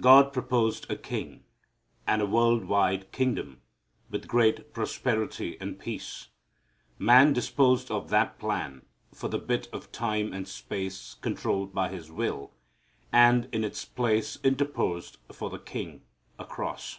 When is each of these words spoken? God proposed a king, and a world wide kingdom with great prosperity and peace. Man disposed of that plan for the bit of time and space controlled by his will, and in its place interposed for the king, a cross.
God 0.00 0.32
proposed 0.32 0.90
a 0.90 0.96
king, 0.96 1.44
and 2.04 2.20
a 2.20 2.26
world 2.26 2.64
wide 2.64 3.12
kingdom 3.12 3.62
with 4.10 4.26
great 4.26 4.72
prosperity 4.72 5.56
and 5.60 5.78
peace. 5.78 6.30
Man 6.98 7.32
disposed 7.32 7.88
of 7.88 8.08
that 8.10 8.40
plan 8.40 8.84
for 9.14 9.28
the 9.28 9.38
bit 9.38 9.68
of 9.72 9.92
time 9.92 10.32
and 10.32 10.48
space 10.48 11.14
controlled 11.20 11.72
by 11.72 11.90
his 11.90 12.10
will, 12.10 12.50
and 13.12 13.48
in 13.52 13.62
its 13.62 13.84
place 13.84 14.36
interposed 14.42 15.18
for 15.30 15.48
the 15.48 15.60
king, 15.60 16.02
a 16.40 16.44
cross. 16.44 16.98